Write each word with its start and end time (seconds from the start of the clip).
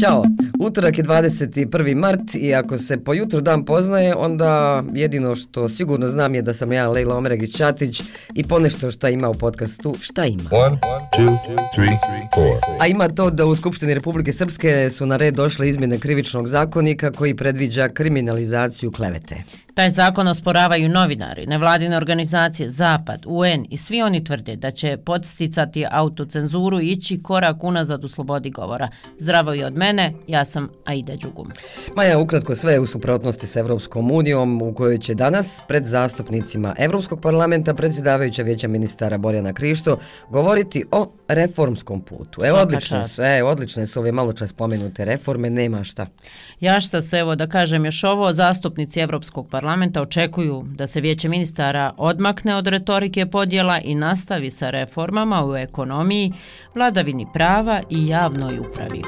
Ćao, 0.00 0.24
utorak 0.60 0.98
je 0.98 1.04
21. 1.04 1.94
mart 1.94 2.34
i 2.34 2.54
ako 2.54 2.78
se 2.78 3.04
po 3.04 3.14
jutru 3.14 3.40
dan 3.40 3.64
poznaje, 3.64 4.14
onda 4.14 4.82
jedino 4.94 5.34
što 5.34 5.68
sigurno 5.68 6.06
znam 6.06 6.34
je 6.34 6.42
da 6.42 6.54
sam 6.54 6.72
ja 6.72 6.88
Lejla 6.88 7.16
Omeregić 7.16 7.56
Čatić 7.56 8.02
i 8.34 8.44
ponešto 8.44 8.90
šta 8.90 9.08
ima 9.08 9.28
u 9.28 9.34
podcastu, 9.34 9.94
šta 10.00 10.24
ima? 10.24 10.50
One, 10.52 10.78
two, 11.16 11.38
three, 11.74 11.98
four. 12.34 12.76
A 12.80 12.86
ima 12.86 13.08
to 13.08 13.30
da 13.30 13.46
u 13.46 13.56
Skupštini 13.56 13.94
Republike 13.94 14.32
Srpske 14.32 14.90
su 14.90 15.06
na 15.06 15.16
red 15.16 15.34
došle 15.34 15.68
izmjene 15.68 15.98
krivičnog 15.98 16.46
zakonika 16.46 17.12
koji 17.12 17.36
predviđa 17.36 17.88
kriminalizaciju 17.88 18.92
klevete. 18.92 19.36
Taj 19.74 19.90
zakon 19.90 20.28
osporavaju 20.28 20.88
novinari, 20.88 21.46
nevladine 21.46 21.96
organizacije, 21.96 22.70
Zapad, 22.70 23.22
UN 23.26 23.66
i 23.70 23.76
svi 23.76 24.02
oni 24.02 24.24
tvrde 24.24 24.56
da 24.56 24.70
će 24.70 24.96
podsticati 24.96 25.84
autocenzuru 25.90 26.80
i 26.80 26.90
ići 26.90 27.22
korak 27.22 27.64
unazad 27.64 28.04
u 28.04 28.08
slobodi 28.08 28.50
govora. 28.50 28.88
Zdravo 29.18 29.54
i 29.54 29.64
od 29.64 29.76
mene, 29.76 30.12
ja 30.26 30.44
sam 30.44 30.68
Aida 30.84 31.16
Đugum. 31.16 31.50
Maja, 31.96 32.18
ukratko 32.18 32.54
sve 32.54 32.72
je 32.72 32.80
u 32.80 32.86
suprotnosti 32.86 33.46
s 33.46 33.56
Evropskom 33.56 34.10
unijom 34.10 34.62
u 34.62 34.74
kojoj 34.74 34.98
će 34.98 35.14
danas 35.14 35.62
pred 35.68 35.86
zastupnicima 35.86 36.74
Evropskog 36.78 37.20
parlamenta 37.20 37.74
predsjedavajuća 37.74 38.42
vijeća 38.42 38.68
ministara 38.68 39.18
Borjana 39.18 39.52
Krišto 39.52 39.98
govoriti 40.30 40.84
o 40.90 41.12
reformskom 41.28 42.00
putu. 42.00 42.40
Evo, 42.44 42.58
odlične 42.58 43.04
su, 43.04 43.22
e, 43.22 43.42
odlične 43.42 43.86
su 43.86 44.00
ove 44.00 44.12
malo 44.12 44.32
čas 44.32 44.50
spomenute 44.50 45.04
reforme, 45.04 45.50
nema 45.50 45.84
šta. 45.84 46.06
Ja 46.60 46.80
šta 46.80 47.02
se, 47.02 47.16
evo 47.16 47.36
da 47.36 47.46
kažem 47.46 47.84
još 47.84 48.04
ovo, 48.04 48.32
zastupnici 48.32 49.00
Evropskog 49.00 49.48
parlamenta 49.48 49.59
parlamenta 49.60 50.02
očekuju 50.02 50.64
da 50.74 50.86
se 50.86 51.00
vijeće 51.00 51.28
ministara 51.28 51.94
odmakne 51.96 52.56
od 52.56 52.66
retorike 52.66 53.26
podjela 53.26 53.80
i 53.80 53.94
nastavi 53.94 54.50
sa 54.50 54.70
reformama 54.70 55.46
u 55.46 55.56
ekonomiji, 55.56 56.32
vladavini 56.74 57.26
prava 57.34 57.82
i 57.90 58.06
javnoj 58.06 58.58
upravi. 58.58 59.02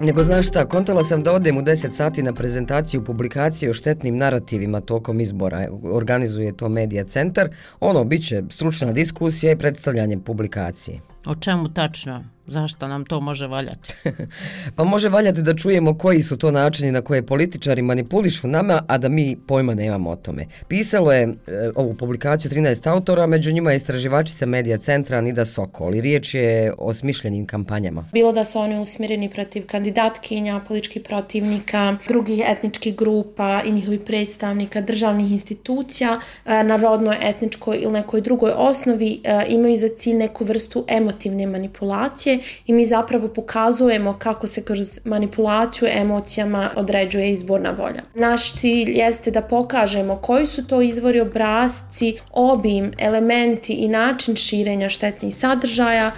Nego 0.00 0.24
znaš 0.24 0.48
šta, 0.48 0.66
kontala 0.68 1.04
sam 1.04 1.22
da 1.22 1.32
odem 1.32 1.56
u 1.56 1.62
10 1.62 1.92
sati 1.92 2.22
na 2.22 2.32
prezentaciju 2.32 3.04
publikacije 3.04 3.70
o 3.70 3.74
štetnim 3.74 4.16
narativima 4.16 4.80
tokom 4.80 5.20
izbora. 5.20 5.68
Organizuje 5.82 6.56
to 6.56 6.68
Medija 6.68 7.04
centar. 7.04 7.48
Ono, 7.80 8.04
bit 8.04 8.28
će 8.28 8.42
stručna 8.50 8.92
diskusija 8.92 9.52
i 9.52 9.58
predstavljanje 9.58 10.18
publikacije. 10.18 11.11
O 11.26 11.34
čemu 11.34 11.68
tačno? 11.68 12.24
Zašto 12.46 12.88
nam 12.88 13.04
to 13.04 13.20
može 13.20 13.46
valjati? 13.46 13.94
Pa 14.76 14.84
može 14.84 15.08
valjati 15.08 15.42
da 15.42 15.54
čujemo 15.54 15.98
koji 15.98 16.22
su 16.22 16.36
to 16.36 16.50
načini 16.50 16.92
na 16.92 17.00
koje 17.00 17.26
političari 17.26 17.82
manipulišu 17.82 18.48
nama, 18.48 18.82
a 18.88 18.98
da 18.98 19.08
mi 19.08 19.36
pojma 19.46 19.74
nemamo 19.74 20.10
o 20.10 20.16
tome. 20.16 20.46
Pisalo 20.68 21.12
je 21.12 21.22
e, 21.22 21.34
ovu 21.74 21.94
publikaciju 21.94 22.50
13 22.50 22.90
autora, 22.90 23.26
među 23.26 23.52
njima 23.52 23.70
je 23.70 23.76
istraživačica 23.76 24.46
Medija 24.46 24.78
centra 24.78 25.20
Nida 25.20 25.44
Sokol 25.44 25.94
i 25.94 26.00
riječ 26.00 26.34
je 26.34 26.72
o 26.78 26.94
smišljenim 26.94 27.46
kampanjama. 27.46 28.04
Bilo 28.12 28.32
da 28.32 28.44
su 28.44 28.58
oni 28.58 28.78
usmjereni 28.78 29.30
protiv 29.30 29.66
kandidatkinja, 29.66 30.60
političkih 30.68 31.02
protivnika, 31.02 31.96
drugih 32.08 32.42
etničkih 32.46 32.96
grupa 32.96 33.62
i 33.64 33.72
njihovih 33.72 34.00
predstavnika, 34.06 34.80
državnih 34.80 35.32
institucija, 35.32 36.20
e, 36.44 36.64
na 36.64 36.76
rodnoj, 36.76 37.16
etničkoj 37.20 37.78
ili 37.80 37.92
nekoj 37.92 38.20
drugoj 38.20 38.52
osnovi 38.56 39.20
e, 39.24 39.44
imaju 39.48 39.76
za 39.76 39.88
cilj 39.98 40.14
neku 40.14 40.44
vrstu 40.44 40.84
emotivne 41.12 41.46
manipulacije 41.46 42.38
i 42.66 42.72
mi 42.72 42.84
zapravo 42.84 43.28
pokazujemo 43.28 44.18
kako 44.18 44.46
se 44.46 44.64
kroz 44.64 45.00
manipulaciju 45.04 45.88
emocijama 45.92 46.70
određuje 46.76 47.30
izborna 47.30 47.70
volja. 47.70 48.02
Naš 48.14 48.52
cilj 48.52 48.90
jeste 48.90 49.30
da 49.30 49.42
pokažemo 49.42 50.16
koji 50.16 50.46
su 50.46 50.66
to 50.66 50.82
izvori 50.82 51.20
obrazci, 51.20 52.16
obim, 52.30 52.92
elementi 52.98 53.72
i 53.72 53.88
način 53.88 54.36
širenja 54.36 54.88
štetnih 54.88 55.34
sadržaja 55.34 56.12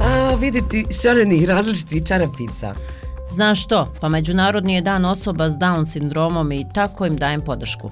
A, 0.00 0.34
vidite, 0.40 0.82
šarenih 1.02 1.48
različitih 1.48 2.02
čarapica. 2.06 2.74
Znaš 3.32 3.64
što? 3.64 3.92
Pa 4.00 4.08
Međunarodni 4.08 4.74
je 4.74 4.80
dan 4.80 5.04
osoba 5.04 5.48
s 5.48 5.52
Down 5.52 5.86
sindromom 5.86 6.52
i 6.52 6.66
tako 6.74 7.06
im 7.06 7.16
dajem 7.16 7.40
podršku. 7.40 7.90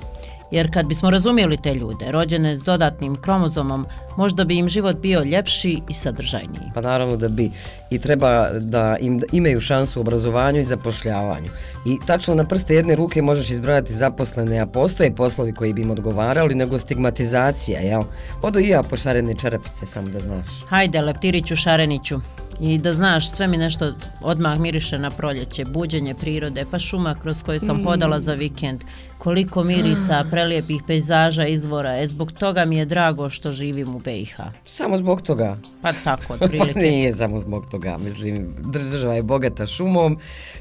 Jer 0.52 0.72
kad 0.74 0.86
bismo 0.86 1.10
razumjeli 1.10 1.56
te 1.56 1.74
ljude, 1.74 2.10
rođene 2.10 2.56
s 2.56 2.62
dodatnim 2.62 3.16
kromozomom, 3.16 3.86
možda 4.16 4.44
bi 4.44 4.58
im 4.58 4.68
život 4.68 4.96
bio 5.00 5.22
ljepši 5.22 5.80
i 5.88 5.94
sadržajniji. 5.94 6.70
Pa 6.74 6.80
naravno 6.80 7.16
da 7.16 7.28
bi. 7.28 7.50
I 7.90 7.98
treba 7.98 8.50
da 8.50 8.96
im 9.00 9.20
imaju 9.32 9.60
šansu 9.60 10.00
u 10.00 10.02
obrazovanju 10.02 10.60
i 10.60 10.64
zapošljavanju. 10.64 11.48
I 11.86 11.98
tačno 12.06 12.34
na 12.34 12.44
prste 12.44 12.74
jedne 12.74 12.96
ruke 12.96 13.22
možeš 13.22 13.50
izbrojati 13.50 13.94
zaposlene, 13.94 14.58
a 14.58 14.66
postoje 14.66 15.14
poslovi 15.14 15.52
koji 15.52 15.72
bi 15.72 15.82
im 15.82 15.90
odgovarali, 15.90 16.54
nego 16.54 16.78
stigmatizacija, 16.78 17.80
jel? 17.80 18.02
Odo 18.42 18.58
i 18.58 18.68
ja 18.68 18.82
po 18.82 18.96
šarene 18.96 19.34
čarapice, 19.36 19.86
samo 19.86 20.08
da 20.08 20.20
znaš. 20.20 20.46
Hajde, 20.68 21.00
Leptiriću 21.00 21.56
Šareniću. 21.56 22.20
I 22.60 22.78
da 22.78 22.92
znaš, 22.92 23.30
sve 23.30 23.46
mi 23.46 23.56
nešto 23.56 23.92
odmah 24.20 24.58
miriše 24.58 24.98
na 24.98 25.10
proljeće, 25.10 25.64
buđenje 25.64 26.14
prirode, 26.14 26.64
pa 26.70 26.78
šuma 26.78 27.14
kroz 27.22 27.42
koju 27.42 27.60
sam 27.60 27.84
hodala 27.84 28.20
za 28.20 28.34
vikend, 28.34 28.84
koliko 29.22 29.64
mirisa, 29.64 30.24
prelijepih 30.30 30.82
pejzaža, 30.86 31.46
izvora, 31.46 32.02
e 32.02 32.06
zbog 32.06 32.32
toga 32.32 32.64
mi 32.64 32.76
je 32.76 32.84
drago 32.84 33.30
što 33.30 33.52
živim 33.52 33.94
u 33.94 33.98
BiH. 33.98 34.36
Samo 34.64 34.96
zbog 34.96 35.22
toga. 35.22 35.58
Pa 35.82 35.92
tako, 35.92 36.22
Pa 36.28 36.34
otprilike. 36.34 36.80
nije 36.88 37.12
samo 37.12 37.38
zbog 37.38 37.66
toga, 37.70 37.98
mislim, 37.98 38.54
država 38.58 39.14
je 39.14 39.22
bogata 39.22 39.66
šumom, 39.66 40.18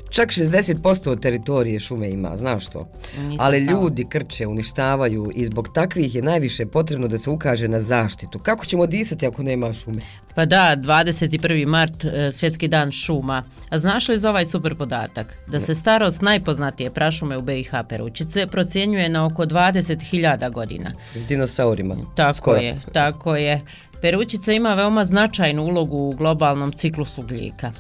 čak 0.10 0.30
60% 0.30 1.10
od 1.10 1.22
teritorije 1.22 1.80
šume 1.80 2.10
ima, 2.10 2.38
znaš 2.38 2.70
to. 2.70 2.88
Nisam 3.18 3.46
Ali 3.46 3.60
ljudi 3.60 4.06
krče, 4.10 4.48
uništavaju 4.48 5.32
i 5.36 5.46
zbog 5.46 5.70
takvih 5.74 6.16
je 6.16 6.22
najviše 6.22 6.66
potrebno 6.66 7.08
da 7.08 7.18
se 7.18 7.30
ukaže 7.30 7.68
na 7.68 7.80
zaštitu. 7.80 8.40
Kako 8.40 8.66
ćemo 8.66 8.88
disati 8.88 9.28
ako 9.28 9.44
nema 9.44 9.74
šume? 9.74 10.02
Pa 10.36 10.46
da, 10.46 10.76
21. 10.78 11.66
mart, 11.66 12.06
e, 12.06 12.32
svjetski 12.32 12.68
dan 12.68 12.92
šuma. 12.92 13.44
A 13.70 13.78
znaš 13.78 14.10
li 14.10 14.18
za 14.18 14.30
ovaj 14.30 14.46
super 14.46 14.76
podatak? 14.76 15.38
Da 15.48 15.60
se 15.60 15.76
starost 15.76 16.22
najpoznatije 16.22 16.92
prašume 16.92 17.38
u 17.38 17.42
BiH 17.42 17.72
Peručice 17.90 18.48
procjenjuje 18.52 19.10
na 19.10 19.26
oko 19.26 19.46
20.000 19.46 20.52
godina. 20.52 20.92
S 21.16 21.24
dinosaurima. 21.24 21.96
Tako 22.16 22.34
Skoro. 22.34 22.60
je, 22.60 22.80
tako 22.94 23.36
je. 23.36 23.62
Peručica 24.02 24.52
ima 24.52 24.74
veoma 24.74 25.06
značajnu 25.06 25.64
ulogu 25.64 25.98
u 25.98 26.16
globalnom 26.16 26.72
ciklusu 26.72 27.22
ugljika. 27.22 27.72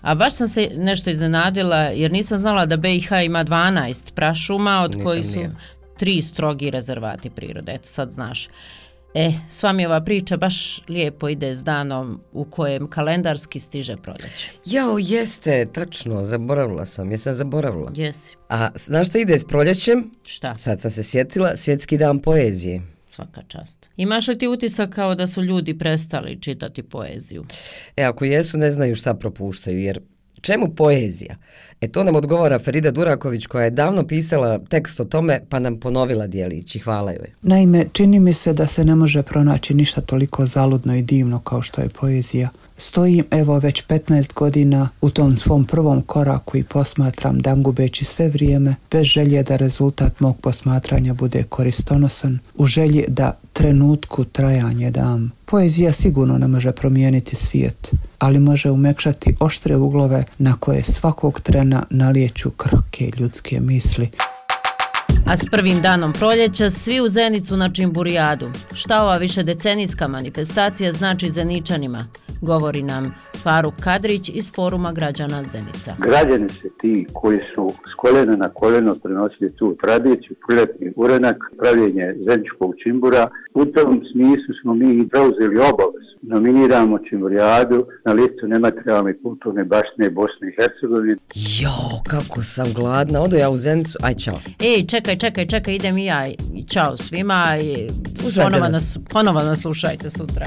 A 0.00 0.14
baš 0.14 0.34
sam 0.34 0.48
se 0.48 0.70
nešto 0.76 1.10
iznenadila 1.10 1.76
jer 1.76 2.12
nisam 2.12 2.38
znala 2.38 2.66
da 2.66 2.76
BiH 2.76 3.08
ima 3.24 3.44
12 3.44 4.12
prašuma 4.14 4.82
od 4.82 4.90
Nisam 4.90 5.04
koji 5.04 5.18
ni 5.18 5.24
su 5.24 5.40
ja. 5.40 5.50
tri 5.98 6.22
strogi 6.22 6.70
rezervati 6.70 7.30
prirode. 7.30 7.72
Eto 7.72 7.86
sad 7.86 8.10
znaš. 8.10 8.48
E, 9.14 9.32
s 9.48 9.62
vami 9.62 9.86
ova 9.86 10.00
priča 10.00 10.36
baš 10.36 10.82
lijepo 10.88 11.28
ide 11.28 11.54
s 11.54 11.64
danom 11.64 12.20
u 12.32 12.44
kojem 12.44 12.90
kalendarski 12.90 13.60
stiže 13.60 13.96
proljeće. 13.96 14.50
Jao, 14.66 14.98
jeste, 14.98 15.66
tačno, 15.72 16.24
zaboravila 16.24 16.86
sam, 16.86 17.10
jesam 17.10 17.32
zaboravila. 17.32 17.92
Jesi, 17.94 18.36
A 18.48 18.68
znaš 18.74 19.08
što 19.08 19.18
ide 19.18 19.38
s 19.38 19.44
proljećem? 19.44 20.10
šta? 20.26 20.54
Sad 20.58 20.80
sam 20.80 20.90
se 20.90 21.02
sjetila, 21.02 21.56
svjetski 21.56 21.98
dan 21.98 22.18
poezije. 22.18 22.82
Svaka 23.08 23.42
čast. 23.48 23.88
Imaš 23.96 24.28
li 24.28 24.38
ti 24.38 24.48
utisak 24.48 24.90
kao 24.90 25.14
da 25.14 25.26
su 25.26 25.42
ljudi 25.42 25.78
prestali 25.78 26.38
čitati 26.40 26.82
poeziju? 26.82 27.44
E, 27.96 28.02
ako 28.04 28.24
jesu, 28.24 28.58
ne 28.58 28.70
znaju 28.70 28.94
šta 28.94 29.14
propuštaju, 29.14 29.78
jer 29.78 30.00
čemu 30.40 30.74
poezija? 30.74 31.34
E, 31.80 31.88
to 31.88 32.04
nam 32.04 32.16
odgovara 32.16 32.58
Ferida 32.58 32.90
Duraković, 32.90 33.46
koja 33.46 33.64
je 33.64 33.70
davno 33.70 34.06
pisala 34.06 34.58
tekst 34.68 35.00
o 35.00 35.04
tome, 35.04 35.40
pa 35.48 35.58
nam 35.58 35.80
ponovila 35.80 36.26
dijelići. 36.26 36.78
Hvala 36.78 37.12
joj. 37.12 37.32
Naime, 37.42 37.84
čini 37.92 38.20
mi 38.20 38.32
se 38.32 38.52
da 38.52 38.66
se 38.66 38.84
ne 38.84 38.94
može 38.94 39.22
pronaći 39.22 39.74
ništa 39.74 40.00
toliko 40.00 40.46
zaludno 40.46 40.96
i 40.96 41.02
divno 41.02 41.38
kao 41.38 41.62
što 41.62 41.80
je 41.80 41.88
poezija. 41.88 42.48
Stojim 42.76 43.24
evo 43.30 43.58
već 43.58 43.86
15 43.86 44.34
godina 44.34 44.88
u 45.00 45.10
tom 45.10 45.36
svom 45.36 45.64
prvom 45.64 46.02
koraku 46.02 46.56
i 46.56 46.64
posmatram 46.64 47.38
dangubeći 47.38 48.04
sve 48.04 48.28
vrijeme, 48.28 48.74
bez 48.90 49.02
želje 49.02 49.42
da 49.42 49.56
rezultat 49.56 50.20
mog 50.20 50.40
posmatranja 50.40 51.14
bude 51.14 51.42
koristonosan, 51.42 52.38
u 52.54 52.66
želji 52.66 53.04
da 53.08 53.38
trenutku 53.52 54.24
trajanje 54.24 54.90
dam. 54.90 55.32
Poezija 55.44 55.92
sigurno 55.92 56.38
ne 56.38 56.48
može 56.48 56.72
promijeniti 56.72 57.36
svijet, 57.36 57.90
ali 58.20 58.40
može 58.40 58.70
umekšati 58.70 59.34
oštre 59.40 59.76
uglove 59.76 60.24
na 60.38 60.52
koje 60.60 60.82
svakog 60.82 61.40
trena 61.40 61.82
nalijeću 61.90 62.50
krhke 62.50 63.04
ljudske 63.20 63.60
misli. 63.60 64.08
A 65.26 65.36
s 65.36 65.44
prvim 65.50 65.80
danom 65.82 66.12
proljeća 66.12 66.70
svi 66.70 67.00
u 67.00 67.08
Zenicu 67.08 67.56
na 67.56 67.72
Čimburijadu. 67.72 68.50
Šta 68.74 69.02
ova 69.02 69.16
više 69.16 69.42
decenijska 69.42 70.08
manifestacija 70.08 70.92
znači 70.92 71.30
Zeničanima? 71.30 72.04
Govori 72.40 72.82
nam 72.82 73.14
Faruk 73.42 73.74
Kadrić 73.80 74.28
iz 74.28 74.52
foruma 74.54 74.92
građana 74.92 75.44
Zenica. 75.44 75.96
Građani 75.98 76.48
su 76.48 76.68
ti 76.80 77.06
koji 77.12 77.38
su 77.54 77.72
s 77.92 77.94
kolena 77.96 78.36
na 78.36 78.48
koleno 78.48 78.94
prenosili 78.94 79.56
tu 79.56 79.76
tradiciju, 79.82 80.36
priletni 80.46 80.92
urenak, 80.96 81.36
pravljenje 81.58 82.14
zeničkog 82.28 82.74
čimbura. 82.82 83.28
U 83.54 83.64
tom 83.64 84.02
smislu 84.12 84.54
smo 84.62 84.74
mi 84.74 85.02
i 85.02 85.08
preuzeli 85.08 85.56
obavezu. 85.56 85.99
Nominiramo 86.22 86.98
čimburijadu 87.08 87.86
na 88.04 88.12
listu 88.12 88.46
nematerijalne 88.46 89.18
kulturne 89.22 89.64
baštine 89.64 90.10
Bosne 90.10 90.48
i 90.48 90.54
Hercegovine. 90.60 91.16
Jo, 91.34 91.70
kako 92.08 92.42
sam 92.42 92.72
gladna. 92.74 93.20
Odo 93.20 93.36
ja 93.36 93.50
u 93.50 93.54
Zenicu. 93.54 93.98
Aj, 94.02 94.14
čao. 94.14 94.38
Ej, 94.60 94.86
čekaj, 94.86 95.16
čekaj, 95.16 95.46
čekaj, 95.46 95.74
idem 95.74 95.98
i 95.98 96.04
ja. 96.04 96.26
I 96.54 96.62
Ćao 96.68 96.96
svima 96.96 97.56
i 97.62 97.88
Slušajte 98.20 98.50
ponovo 98.50 98.70
nas. 98.70 98.72
nas, 98.72 98.98
ponovo 99.12 99.40
nas 99.42 99.60
slušajte 99.60 100.10
sutra. 100.10 100.46